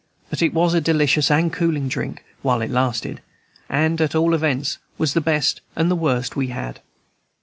But 0.31 0.41
it 0.41 0.51
was 0.51 0.73
a 0.73 0.81
delicious 0.81 1.29
and 1.29 1.53
cooling 1.53 1.87
drink 1.87 2.25
while 2.41 2.63
it 2.63 2.71
lasted; 2.71 3.21
and 3.69 4.01
at 4.01 4.15
all 4.15 4.33
events 4.33 4.79
was 4.97 5.13
the 5.13 5.21
best 5.21 5.61
and 5.75 5.91
the 5.91 5.95
worst 5.95 6.35
we 6.35 6.47
had. 6.47 6.79